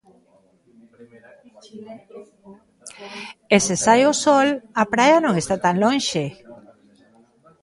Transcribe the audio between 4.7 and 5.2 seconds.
a praia